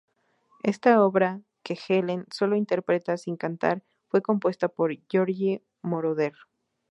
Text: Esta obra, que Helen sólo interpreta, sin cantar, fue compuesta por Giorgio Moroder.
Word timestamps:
Esta 0.63 1.03
obra, 1.03 1.41
que 1.61 1.77
Helen 1.87 2.25
sólo 2.37 2.55
interpreta, 2.55 3.17
sin 3.17 3.37
cantar, 3.37 3.83
fue 4.09 4.23
compuesta 4.23 4.67
por 4.67 4.91
Giorgio 5.07 5.61
Moroder. 5.83 6.33